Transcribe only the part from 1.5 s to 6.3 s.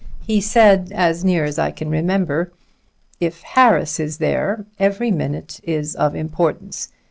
I can remember: 'If Harris is there, every minute is of